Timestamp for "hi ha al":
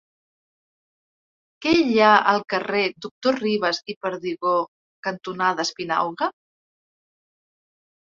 1.81-2.41